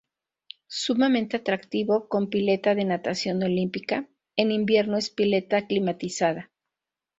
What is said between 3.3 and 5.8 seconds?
olímpica, en invierno es pileta